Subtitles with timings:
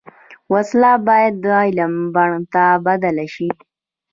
[0.53, 3.49] وسله باید د علم بڼ ته بدله شي